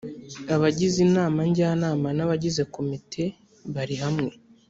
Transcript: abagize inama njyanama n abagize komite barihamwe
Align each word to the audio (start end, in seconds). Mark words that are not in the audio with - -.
abagize 0.55 0.97
inama 1.07 1.39
njyanama 1.49 2.07
n 2.17 2.19
abagize 2.25 2.61
komite 2.75 3.23
barihamwe 3.73 4.33